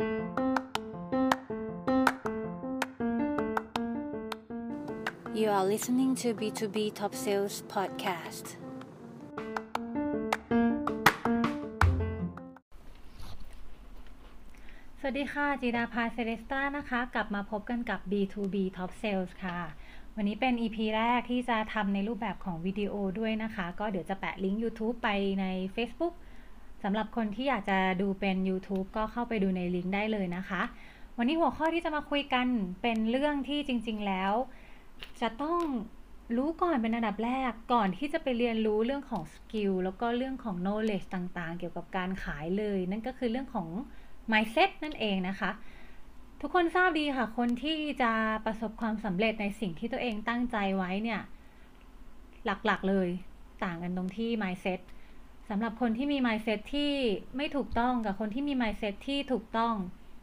[0.00, 0.06] You
[5.50, 8.46] are listening to B2B Top Sales Podcast
[15.00, 19.60] สวัสดีค่ะ จีดาพาเซเลสตานะคะ กลับมาพบกันกับ B2B Top Sales ค่ะ
[20.16, 25.08] วันนี้เป็น EP แรกที่จะทำในรูปแบบของวิดีโอด้วยนะคะ ก็เดี๋ยวจะแปะลิงก์ YouTube ไป
[25.40, 25.46] ใน
[25.76, 26.14] Facebook
[26.82, 30.62] สำหรับคนที่อยากจะดูเป็น YouTube ก็เข้าไปดูในลิงก์ได้เลยนะคะ
[31.16, 32.46] วันนี้หัวข้อที่จะมาคุยกัน
[32.82, 34.32] เป็นเรื่องที่จริง ๆ แล้ว
[35.20, 35.62] จะต้อง
[36.36, 43.68] รู้ก่อนเป็นอันดับแรกก่อนที่จะไปเรียนรู้เรื่องของ skill แล้วก็เรื่องของ knowledge ต่างๆ เกี่ยวกับการขายเลย นั่นก็คือเรื่องของ
[44.32, 45.50] mindset นั่นเองนะคะ
[46.40, 48.12] ทุกคนทราบดีค่ะ คนที่จะ
[48.44, 51.20] ประสบความสำเร็จในสิ่งที่ตัวเองตั้งใจไว้เนี่ย
[52.44, 53.08] หลักๆเลย
[53.64, 54.80] ต่างกันตรงที่ mindset
[55.48, 56.92] สำหรับคนที่มี mindset ที่
[57.36, 59.74] ไม่ถูกต้องกับคนที่มี mindset ที่ถูกต้อง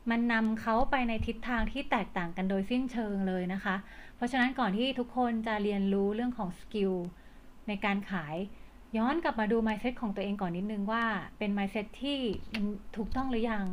[0.09, 3.75] มันนำเขาไปในทิศทางที่แตกต่างกันโดยสิ้นเชิงเลยนะคะ
[4.15, 6.93] เพราะฉะนั้นก่อนที่ทุกคนจะเรียนรู้เรื่องของสกิล
[7.67, 8.35] ในการขาย
[8.97, 11.03] ย้อนกลับมาดู mindset ของตัวเองก่อนนิดนึงว่า
[11.37, 12.17] เป็น mindset ที่
[12.95, 13.65] ถูกต้องหรือยัง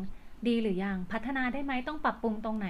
[0.49, 2.69] ดีหรือยัง พัฒนาได้ไหมต้องปรับปรุงตรงไหน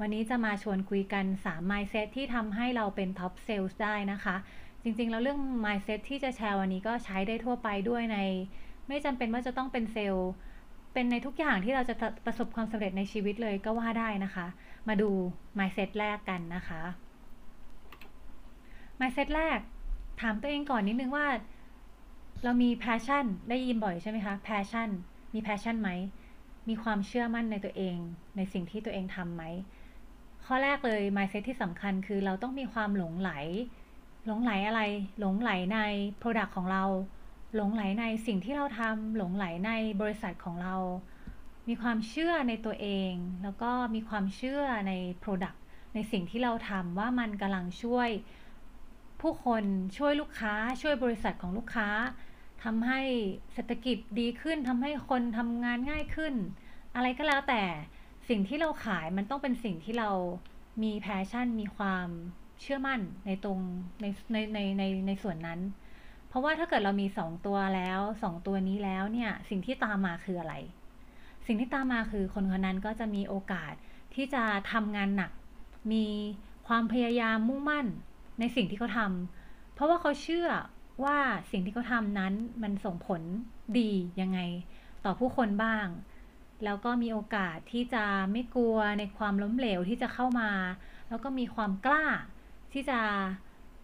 [0.00, 4.36] วันนี้จะมาชวนคุยกัน 3 mindset ที่ทำให้เราเป็น top sales ได้นะคะ
[4.82, 8.18] จริงๆ แล้วเรื่อง mindset ที่จะแชร์วันนี้ก็ใช้ได้ทั่วไปด้วยใน
[8.88, 10.30] ไม่จำเป็นว่าจะต้องเป็นเซลล์
[10.92, 11.94] เป็นในทุกอย่างที่เราจะ
[12.26, 14.46] ประสบความสำเร็จในชีวิตเลยก็ว่าได้นะคะ
[14.88, 15.10] มาดู
[15.58, 16.82] mindset แรกกันนะคะ
[19.00, 19.58] mindset แรก
[20.20, 21.26] ถามตัวเองก่อนนิดนึงว่า
[22.44, 24.88] เรามี passion ได้ยินบ่อยใช่ไหมคะ passion
[25.34, 25.90] มี passion ไหม
[26.68, 27.96] มีความเชื่อมั่นในตัวเอง
[28.36, 29.42] ในสิ่งที่ตัวเองทำไหม
[30.46, 33.30] ข้อแรกเลย mindset ที่สำคัญคือเราต้องมีความหลงไหล
[34.26, 34.82] หลงไหลอะไร
[35.18, 35.78] หลงไหลใน
[36.20, 36.84] product ของเรา
[37.54, 40.76] หลงไหลในสิ่งที่เราทำหลงไหลในบริษัทของเรา
[41.68, 45.58] มีความเชื่อในตัวเอง แล้วก็มีความเชื่อใน product
[45.94, 48.08] ในสิ่งที่เราทำว่ามันกำลังช่วย
[49.20, 49.64] ผู้คน
[49.98, 51.88] ช่วยลูกค้า ช่วยบริษัทของลูกค้า
[52.64, 53.00] ทำให้
[53.52, 56.34] เศรษฐกิจดีขึ้นทำให้คนทำงานง่ายขึ้น
[56.94, 57.62] อะไรก็แล้วแต่
[58.28, 60.10] สิ่งที่เราขายมันต้องเป็นสิ่งที่เรา
[60.82, 62.08] มีแพชชั่น มีความ
[62.60, 63.58] เชื่อมั่นในตรง
[64.00, 65.60] ในในในในในส่วนนั้น
[66.28, 70.54] เพราะว่าถ้าเกิดเรามีสองตัวแล้วสองตัวนี้แล้วเนี่ย สิ่งที่ตามมาคืออะไร
[71.46, 73.72] สิ่งที่ตามมาคือคนคนนั้นก็จะมีโอกาส
[74.14, 74.42] ที่จะ
[74.72, 75.32] ทำงานหนัก
[75.92, 76.06] มี
[76.68, 77.86] ความพยายามมุ่งมั่น
[78.38, 80.48] ในสิ่งที่เขาทำเพราะว่าเขาเชื่อ
[81.04, 81.18] ว่า
[81.50, 82.32] สิ่งที่เขาทำนั้น
[82.62, 83.22] มันส่งผล
[83.78, 84.40] ดียังไง
[85.04, 85.86] ต่อผู้คนบ้าง
[86.64, 90.50] แล้วก็มีโอกาสที่จะไม่กลัวในความล้มเหลวที่จะเข้ามา
[91.08, 92.06] แล้วก็มีความกล้า
[92.72, 93.00] ที่จะ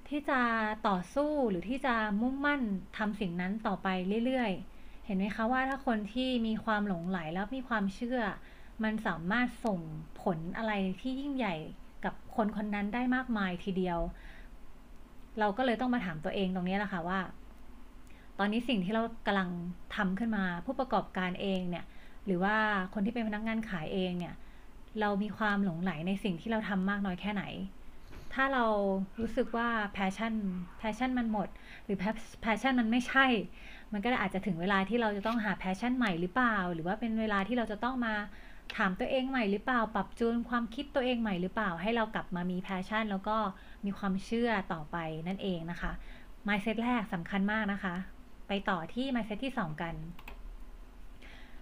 [0.08, 0.40] ที่จะ
[0.88, 2.60] ต่อสู้หรือที่จะมุ่งมั่น
[2.98, 3.88] ทำสิ่งนั้นต่อไป
[4.26, 8.20] เรื่อยๆ เห็นไหมคะว่าถ้าคนที่มีความหลงไหลแล้วมีความเชื่อ
[8.84, 9.80] มันสามารถส่ง
[10.22, 11.54] ผลอะไรที่ยิ่งใหญ่
[12.04, 13.98] กับคนคนนั้นได้มากมายทีเดียว
[15.38, 17.20] เราก็เลยต้องมาถามตัวเองตรงนี้แหละค่ะว่า
[18.38, 19.50] ตอนนี้สิ่งที่เรากำลัง
[19.96, 21.84] ทำขึ้นมา ผู้ประกอบการเองเนี่ย
[22.26, 22.56] หรือว่า
[22.94, 24.34] คนที่เป็นพนักงานขายเองเนี่ย
[25.00, 27.44] เรามีความหลงไหลในสิ่งที่เราทำมากน้อยแค่ไหน
[28.34, 28.64] ถ้าเรา
[29.20, 30.34] รู้สึกว่า passion
[30.78, 31.48] passion มันหมด
[31.84, 31.98] หรือ
[32.42, 33.26] passion มันไม่ใช่
[33.92, 38.14] มันก็อาจจะถึงเวลาที่เราจะต้องหา passion ใหม่หรือเปล่า หรือว่าเป็นเวลาที่เราจะต้องมา
[38.76, 43.36] ถามตัวเองใหม่หรือเปล่า ปรับจูนความคิดตัวเองใหม่หรือเปล่า ให้เรากลับมามี passion แล้วก็
[43.84, 44.96] มีความเชื่อต่อไป
[45.28, 45.92] นั่นเองนะคะ
[46.46, 47.94] mindset แรกสำคัญมากนะคะ
[48.48, 49.94] ไปต่อที่ mindset ที่ 2 กัน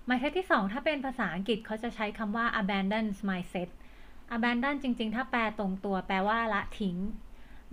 [0.09, 3.69] mindset ที่ 2 ถ้าเป็นภาษาอังกฤษเขาจะใช้คำว่า abandon mindset
[4.37, 6.97] abandon จริง ๆ ถ้าแปลตรงตัวแปลว่าละทิ้ง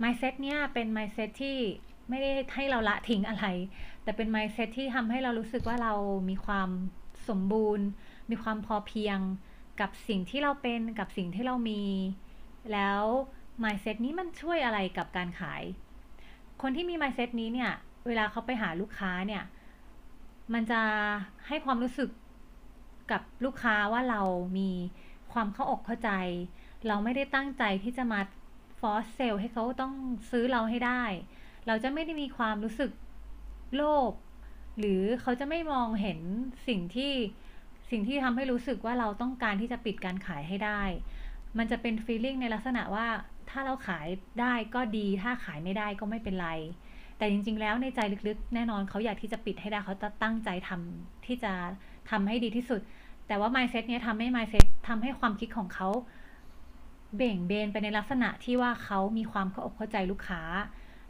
[0.02, 1.56] mindset เนี่ยเป็น mindset ที่
[2.08, 3.46] ไม่ได้ให้เราละทิ้งอะไร
[4.02, 5.92] แต่เป็น mindset ที่ทำให้เรารู้สึกว่าเรา
[6.30, 6.70] มีความ
[7.28, 7.86] สมบูรณ์
[8.30, 9.18] มีความพอเพียง
[9.80, 11.82] กับสิ่งที่เราเป็นกับสิ่งที่เรามี
[12.72, 13.02] แล้ว
[13.62, 15.62] mindset นี้มันช่วยอะไรกับการขาย
[16.62, 17.72] คนที่มี mindset นี้เนี่ย
[18.06, 19.44] เวลาเขาไปหาลูกค้าเนี่ย
[20.54, 20.82] มันจะ
[21.46, 22.10] ให้ความรู้สึก
[23.10, 24.22] กับลูกค้าว่าเรา
[24.58, 24.70] มี
[25.32, 26.10] ความเข้าอกเข้าใจ
[26.86, 28.20] เราไม่ได้ตั้งใจที่จะมา
[28.80, 29.94] ฟอสเซลให้เขาต้อง
[30.30, 31.02] ซื้อเราให้ได้
[31.66, 32.90] เราจะไม่ได้มีความรู้สึก
[33.76, 34.12] โลภ
[34.78, 36.20] หรือเขาจะไม่มองเห็น
[36.68, 37.12] สิ่งที่
[37.90, 40.82] สิ่งที่ทำให้รู้สึกว่าเราต้องการที่จะปิดการขายให้ได้
[41.58, 43.06] มันจะเป็นฟีลลิ่งในลักษณะว่า
[43.50, 44.06] ถ้าเราขาย
[44.40, 46.50] ได้ก็ดี ถ้าขายไม่ได้ก็ไม่เป็นไร
[47.18, 51.52] แต่จริง ๆ แล้วในใจลึกๆ แน่นอนเขาอยากที่จะปิดให้ได้เขาจะตั้งใจทำที่จะ
[52.10, 52.80] ทำให้ดีที่สุด
[53.30, 55.88] แต่ว่า mindset เนี้ยทำให้ mindset ทำให้ความคิดของเขา
[57.16, 60.42] เบ่งเบนไปในลักษณะที่ว่าเขามีความเข้าอกเข้าใจลูกค้า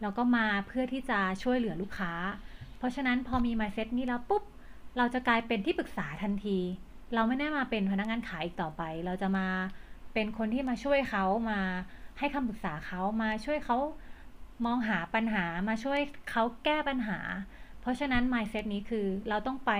[0.00, 2.12] แล้วก็มาเพื่อที่จะช่วยเหลือลูกค้า
[2.78, 4.42] เพราะฉะนั้นพอมี mindset นี้แล้วปุ๊บ
[4.96, 6.58] เราจะกลายเป็นที่ปรึกษาทันที
[7.14, 9.46] เราไม่ได้มาเป็นพนักงานขายอีกต่อไป เราจะมา
[10.14, 11.60] เป็นคนที่มาช่วยเขามา
[12.18, 13.76] ให้คำปรึกษาเขามาช่วยเขา
[14.64, 16.00] มองหาปัญหามาช่วย
[16.30, 17.18] เขาแก้ปัญหา
[17.80, 19.72] เพราะฉะนั้น mindset นี้คือเราต้องไป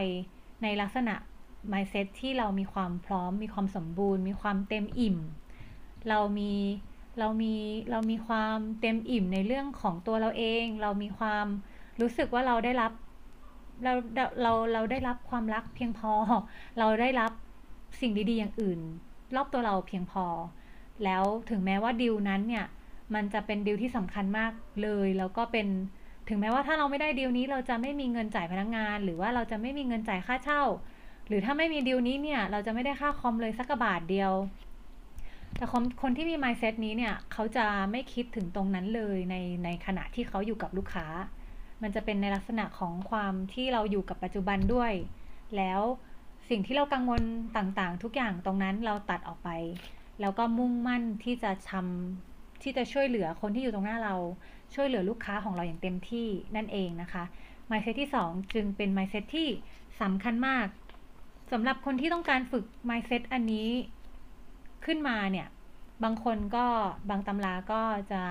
[0.63, 1.15] ในลักษณะ
[1.73, 5.19] mindset ที่เรามีความพร้อม มีความสมบูรณ์ มีความเต็มอิ่ม
[6.09, 6.53] เรามี
[7.19, 7.55] เรามี
[7.91, 11.47] เรามีความเต็มอิ่มในเรื่องของตัวเราเอง เรามีความ
[12.01, 12.93] รู้สึกว่าเราได้รับ
[13.85, 13.93] เรา
[14.43, 16.13] เราเราได้รับความรักเพียงพอ
[16.79, 17.33] เราได้รับ
[18.01, 18.81] สิ่งดีๆอย่างอื่น
[19.37, 20.27] รอบตัวเราเพียงพอ
[21.05, 22.67] แล้วถึงแม้ว่าดิวนั้นเนี่ย
[23.15, 24.53] มันจะเป็นดิวที่สำคัญมาก
[24.83, 25.67] เลย แล้วก็เป็น
[26.29, 30.63] ถึงแม้ว่าถ้าเราไม่ได้ดิวนี้เราจะไม่มีเงินจ่ายพนักงงาน หรือว่าเราจะไม่มีเงินจ่ายค่าเช่า
[31.31, 34.33] หรือถ้าไม่มีดิวนี้เนี่ยเราจะไม่ได้ค่าคอมเลยสักบาทเดียว
[35.57, 41.07] แต่คนคนที่มี mindset นี้เนี่ยเขาจะไม่คิดถึงตรงนั้นเลยในในขณะที่เขาอยู่กับลูกค้า
[41.83, 44.93] มันจะเป็นในลักษณะของความที่เราอยู่กับปัจจุบันด้วย
[45.57, 45.81] แล้ว
[46.49, 47.23] สิ่งที่เรากังวล
[47.57, 49.51] ต่างๆ ทุกอย่างตรงนั้นเราตัดออกไป
[50.21, 54.15] แล้วก็มุ่งมั่นที่จะทำที่จะช่วยเหลือคนที่อยู่ตรงหน้าเรา
[54.75, 57.25] ช่วยเหลือลูกค้าของเราอย่างเต็มที่นั่นเองนะคะ
[57.71, 59.49] mindset ที่ 2 จึงเป็น mindset ที่
[60.01, 60.67] สำคัญมาก
[61.53, 63.69] สำหรับคนที่ต้องการฝึก mindset อันนี้
[64.85, 65.49] ขึ้นมาเนี่ย
[66.05, 66.67] บางคนก็
[67.11, 67.83] บางตำราก็
[68.13, 68.23] จะ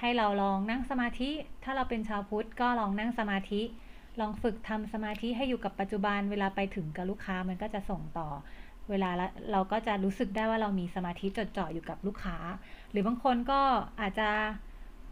[0.00, 1.30] ให้เราลองนั่งสมาธิ
[1.64, 3.62] ถ้าเราเป็นชาวพุทธก็ลองนั่งสมาธิ
[4.20, 8.28] ลองฝึกทำสมาธิให้อยู่กับปัจจุบัน เวลาไปถึงกับลูกค้ามันก็จะส่งต่อ
[8.90, 9.10] เวลา
[9.52, 12.36] เราก็จะรู้สึกได้ว่าเรามีสมาธิจดจ่ออยู่กับลูกค้า
[12.90, 13.60] หรือบางคนก็
[14.00, 14.30] อาจจะ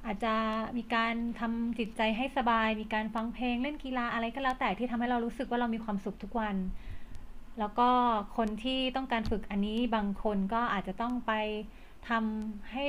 [0.07, 0.35] อาจจะ
[0.77, 6.57] มีการทำจิตใจให้สบาย มีการฟังเพลงเล่นกีฬาอะไรก็แล้วแต่ที่ทำให้เรารู้สึกว่าเรามีความสุขทุกวัน
[7.59, 7.89] แล้วก็
[8.37, 11.33] คนที่ต้องการฝึกอันนี้บางคนก็อาจจะต้องไป
[12.09, 12.89] ทำให้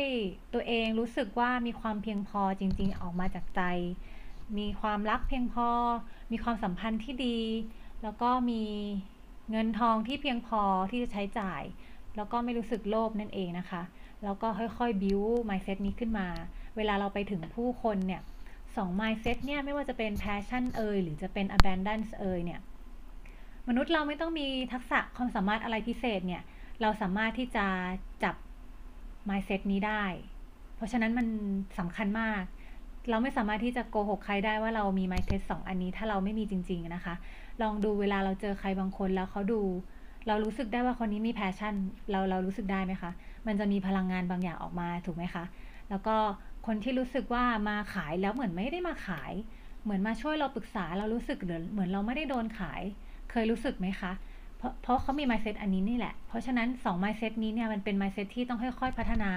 [0.53, 3.62] ตัวเองรู้สึกว่ามีความเพียงพอจริงๆออกมาจากใจ
[4.57, 5.69] มีความรักเพียงพอ
[6.31, 7.39] มีความสัมพันธ์ที่ดี
[8.03, 8.63] แล้วก็มี
[9.51, 11.63] เงินทองที่เพียงพอที่จะใช้จ่าย
[12.15, 13.83] แล้วก็ไม่รู้สึกโลภนั่นเองนะคะ
[14.23, 16.27] แล้วก็ค่อยๆ บิว mindset นี้ขึ้นมา
[16.75, 18.21] เวลาเราไปถึงผู้คนเนี่ย
[18.75, 22.61] สอง mindset เนี่ยไม่ว่าจะเป็น passion เอยหรือจะเป็น abundance เอยเนี่ย
[23.67, 26.44] มนุษย์เราไม่ต้องมีทักษะความสามารถอะไรพิเศษเนี่ย
[26.81, 27.65] เราสามารถที่จะ
[28.23, 28.35] จับ
[29.29, 30.03] mindset นี้ได้
[30.75, 31.27] เพราะฉะนั้นมัน
[31.79, 32.44] สำคัญมาก
[33.09, 37.13] เราไม่สามารถที่จะโกหกใครได้ว่าเรามี mindset สองอันนี้ ถ้าเราไม่มีจริง ๆนะคะ
[37.62, 39.62] ลองดูเวลาเราเจอใครบางคนแล้วเขาดู
[40.27, 41.73] เรารู้สึกได้ว่าคนนี้มีแพชชั่น
[42.11, 43.11] เราเรารู้สึกได้ไหมคะ
[43.47, 45.44] มันจะมีพลังงานบางอย่างออกมาถูกไหมคะ
[45.89, 46.15] แล้วก็
[46.68, 49.33] คนที่รู้สึกว่ามาขายแล้วเหมือนไม่ได้มาขาย
[49.83, 52.81] เหมือนมาช่วยเราปรึกษา เรารู้สึกเหมือนเราไม่ได้โดนขาย
[53.31, 54.12] เคยรู้สึกไหมคะ
[54.57, 59.31] เพราะเพราะเขามี mindset อันนี้นี่แหละ เพราะฉะนั้น 2 mindset นี้เนี่ยมันเป็น mindset ที่ต้องค่อยๆพัฒนา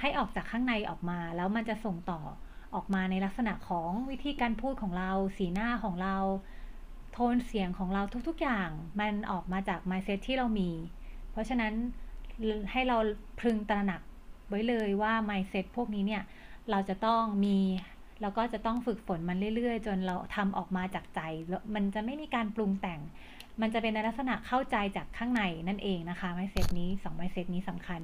[0.00, 2.20] ให้ออกจากข้างในออกมา แล้วมันจะส่งต่อ
[2.74, 6.16] ออกมาในลักษณะของวิธีการพูดของเรา สีหน้าของเรา
[7.12, 8.68] โทนเสียงของเราทุกๆอย่าง
[9.00, 10.70] มันออกมาจาก mindset ที่เรามี
[11.30, 11.72] เพราะฉะนั้น
[12.72, 12.96] ให้เรา
[13.40, 14.00] พึงตระหนัก
[14.48, 16.22] ไว้เลยว่า mindset พวกนี้เนี่ย
[16.70, 17.58] เราจะต้องมี
[18.22, 21.20] แล้วก็จะต้องฝึกฝนมันเรื่อย ๆ จนเราทำออกมาจากใจ
[21.74, 23.00] มันจะไม่มีการปรุงแต่ง
[23.60, 28.00] มันจะเป็นในลักษณะเข้าใจจากข้างในนั่นเองนะคะ ไมเซตนี้สองไมเซตนี้สำคัญ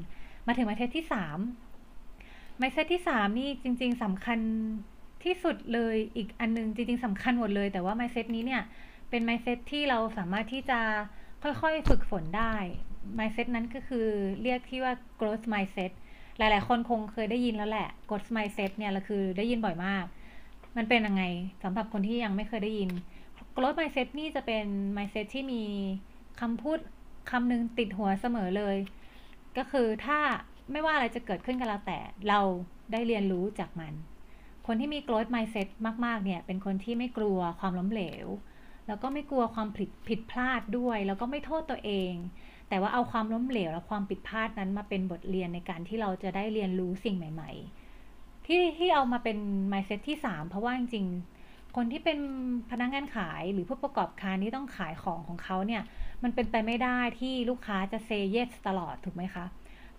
[0.47, 1.39] มาถึงไมเซตที่สาม
[2.59, 4.39] ไมเซตที่สามนี่จริง ๆสำคัญ
[5.25, 8.63] ที่สุดเลยอีกอันนึงจริง ๆสำคัญหมดเลย แต่ว่าไมเซตนี้เนี่ย
[9.11, 10.81] เป็นไมเซตที่เราสามารถที่จะ
[11.43, 12.55] ค่อยๆฝึกฝนได้
[13.15, 14.07] ไมเซตนั้นก็คือ
[14.43, 15.93] เรียกที่ว่า growth mindset
[16.39, 20.05] หลาย ๆ คนคงเคยได้ยินแล้วแหละ growth mindset เนี่ยเราคือได้ยินบ่อยมาก
[20.77, 21.25] มันเป็นยังไง
[21.63, 22.91] สำหรับคนที่ยังไม่เคยได้ยิน
[23.57, 24.65] growth mindset นี่จะเป็น
[24.97, 25.63] mindset ที่มี
[26.41, 26.79] คำพูด
[27.31, 28.77] คำหนึ่งติดหัวเสมอเลย
[29.57, 30.19] ก็คือถ้า
[30.73, 31.99] ไม่ว่าอะไรจะเกิดขึ้นกับเราแต่
[32.29, 32.41] เรา
[32.93, 33.93] ได้เรียนรู้จากมัน
[34.67, 35.69] คนที่มี growth mindset
[36.05, 38.27] มาก ๆ เนี่ย เป็นคนที่ไม่กลัวความล้มเหลว
[38.87, 42.13] แล้วก็ไม่กลัวความผิดผิดพลาดด้วย แล้วก็ไม่โทษตัวเอง
[42.69, 47.51] แต่ว่าเอาความล้มเหลวและความผิดพลาดนั้นมาเป็นบทเรียนในการที่เราจะได้เรียนรู้สิ่งใหม่
[48.01, 49.39] ๆ ที่ที่เอามาเป็น
[49.73, 52.19] mindset ที่ 3 เพราะว่าจริงๆ คนที่เป็น
[52.71, 55.83] พนักงงานขายหรือผู้ประกอบการที่ต้องขายของของเขาเนี่ย
[56.23, 59.45] มันเป็นไปไม่ได้ที่ลูกค้าจะเซเยสตลอดถูกไหมคะ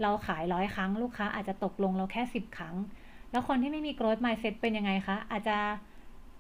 [0.02, 2.76] เราขายร้อยครั้ง ลูกค้าอาจจะตกลงเราแค่สิบครั้ง
[3.32, 5.58] แล้วคนที่ไม่มี growth mindset เป็นยังไงคะ อาจจะ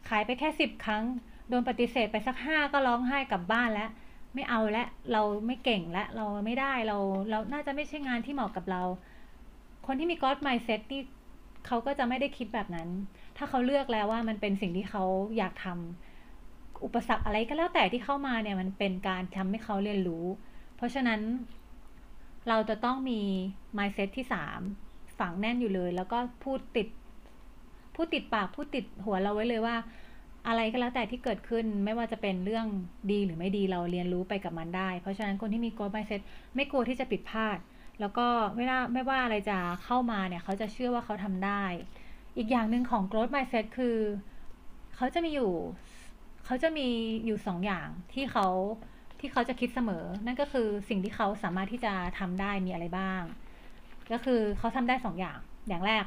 [0.09, 1.03] ขายไปแค่สิบครั้ง
[1.49, 3.89] โดนปฏิเสธไปสักห้าก็ร้องไห้กลับบ้านแล้ว
[4.35, 6.97] ไม่เอาแล้วเราไม่เก่งแล้วเราไม่ได้เรา
[7.29, 8.81] เราน่าจะไม่ใช่งานที่เหมาะกับเรา
[9.87, 11.01] คนที่มี growth mindset นี่
[11.67, 12.89] เขาก็จะไม่ได้คิดแบบนั้น
[13.37, 15.03] ถ้าเขาเลือกแล้วว่ามันเป็นสิ่งที่เขา
[15.37, 20.25] อยากทำอุปสรรคอะไรก็แล้วแต่ที่เข้ามาเนี่ยมันเป็นการทำให้เขาเรียนรู้
[20.75, 21.21] เพราะฉะนั้น
[22.49, 23.21] เราจะต้องมี
[23.77, 24.59] mindset ที่สาม
[25.19, 26.87] ฝังแน่นอยู่เลย แล้วก็พูดติด
[27.95, 29.75] พูดติดปากพูดติดหัวเราไว้เลยว่า
[30.47, 32.65] อะไรก็แล้วแต่ที่เกิดขึ้นไม่ว่าจะเป็นเรื่อง
[33.11, 36.21] ดีหรือไม่ดีเราเรียนรู้ไปกับมันได้ เพราะฉะนั้นคนที่มี growth mindset
[36.55, 37.57] ไม่กลัวที่จะผิดพลาด
[37.99, 41.63] แล้วก็ไม่ว่าไม่ว่าอะไรจะเข้ามาเนี่ยเขาจะเชื่อว่าเขาทำได้
[42.37, 43.97] อีกอย่างหนึ่งของ growth mindset คือ
[44.95, 45.53] เขาจะมีอยู่
[46.45, 46.87] เขาจะมี
[47.25, 48.47] อยู่สองอย่างที่เขา
[49.19, 53.21] ที่เขาจะคิดเสมอ นั่นก็คือสิ่งที่เขาสามารถที่จะทำได้มีอะไรบ้าง
[54.11, 55.37] ก็คือเขาทำได้สองอย่าง
[55.67, 56.05] อย่างแรก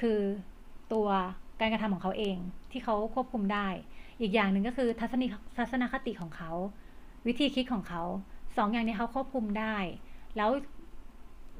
[0.00, 0.18] คือ
[0.92, 1.08] ตัว
[1.60, 2.36] การกระทำของเขาเอง
[2.72, 3.68] ที่เขาควบคุมได้
[4.20, 5.22] อีกอย่างหนึ่งก็คือทัศน
[5.58, 6.50] ทัศนคติของเขา
[7.26, 8.02] วิธีคิดของเขา
[8.56, 9.76] สองอย่างนี้เขาควบคุมได้
[10.36, 10.50] แล้ว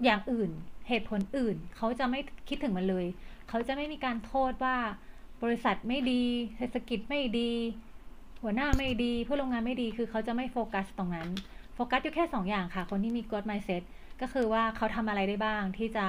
[0.05, 0.51] อย่างอื่น
[0.89, 3.07] เหตุผลอื่น เขาจะไม่คิดถึงมันเลย
[3.49, 4.77] เขาจะไม่มีการโทษว่า
[5.43, 6.23] บริษัทไม่ดี
[6.57, 7.53] เศรษฐกิจไม่ดี
[8.43, 11.29] หัวหน้าไม่ดีผู้ลงงานไม่ดีคือเขาจะไม่โฟกัสตรงนั้น
[11.75, 13.83] โฟกัสอยู่แค่สองอย่างค่ะ คนที่มี growth mindset
[14.21, 16.07] ก็คือว่าเขาทำอะไรได้บ้างที่จะ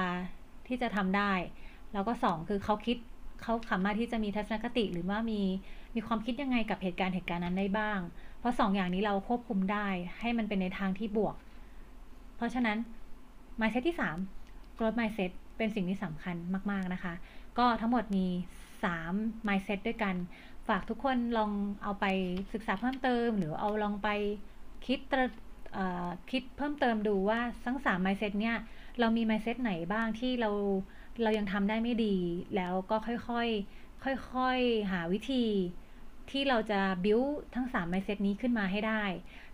[0.68, 1.32] ที่จะทำได้
[1.92, 2.96] แล้วก็สองคือเขาคิด
[3.44, 5.40] เขาสามารถที่จะมีทัศนคติหรือว่ามี
[5.94, 8.00] มีความคิดยังไงกับเหตุการณ์เหตุการณ์นั้นได้บ้าง
[8.38, 9.86] เพราะสองอย่างนี้เราควบคุมได้
[10.20, 11.36] ให้มันเป็นในทางที่บวก
[12.36, 12.78] เพราะฉะนั้น
[13.60, 13.96] mindset ที่
[14.36, 16.36] 3 growth mindset เป็นสิ่งที่สำคัญ
[16.70, 17.14] มาก ๆนะคะ
[17.58, 18.26] ก็ทั้งหมดมี
[18.88, 20.14] 3 mindset ด้วยกัน
[20.68, 21.50] ฝากทุกคนลอง
[21.82, 22.06] เอาไป
[22.52, 24.08] ศึกษาเพิ่มเติม หรือเอาลองไป
[24.86, 24.98] คิด
[26.30, 28.56] คิดเพิ่มเติมดูว่าทั้ง3 mindset เนี่ย
[29.00, 30.50] เรามี mindset ไหนบ้างที่เรา
[31.22, 32.16] เรายังทำได้ไม่ดี
[32.56, 35.44] แล้วก็ค่อยๆค่อยๆหาวิธี
[36.30, 37.20] ที่เราจะบิว
[37.54, 39.04] ทั้ง3 mindset นี้ขึ้นมาให้ได้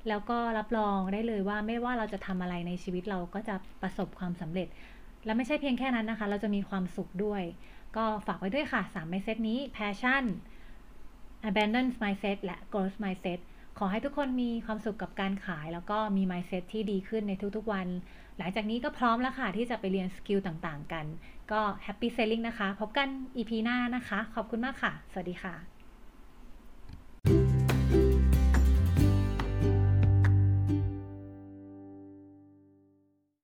[0.08, 4.68] แล้วก็รับรองได้เลยว่าไม่ว่าเราจะทำอะไรในชีวิตเราก็จะประสบความสำเร็จ
[5.24, 7.42] และไม่ใช่เพียงแค่นั้นนะคะ เราจะมีความสุขด้วย
[7.96, 10.24] ก็ฝากไว้ด้วยค่ะ3 mindset นี้ passion
[11.48, 13.40] abundance mindset และ growth mindset
[13.78, 17.88] ขอให้ทุกคนมีความสุขกับการขาย แล้วก็มี mindset ที่ดีขึ้นในทุกๆวัน
[18.38, 21.06] หลังจากนี้ก็พร้อมแล้วค่ะ ที่จะไปเรียน skill ต่างๆ กัน
[21.50, 25.69] ก็ happy selling นะคะ พบกัน EP หน้านะคะ ขอบคุณมากค่ะ สวัสดีค่ะ